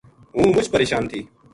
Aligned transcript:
ہوں 0.35 0.47
مُچ 0.55 0.65
پرشان 0.73 1.03
تھی 1.09 1.19